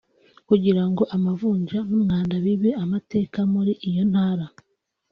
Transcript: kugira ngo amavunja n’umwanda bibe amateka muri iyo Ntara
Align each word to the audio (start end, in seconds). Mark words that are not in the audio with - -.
kugira 0.47 0.83
ngo 0.89 1.03
amavunja 1.15 1.77
n’umwanda 1.89 2.35
bibe 2.45 2.71
amateka 2.83 3.39
muri 3.53 3.73
iyo 3.89 4.03
Ntara 4.11 4.45